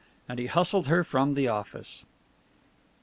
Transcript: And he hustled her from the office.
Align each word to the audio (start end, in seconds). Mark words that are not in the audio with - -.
And 0.27 0.39
he 0.39 0.47
hustled 0.47 0.87
her 0.87 1.03
from 1.03 1.35
the 1.35 1.47
office. 1.47 2.05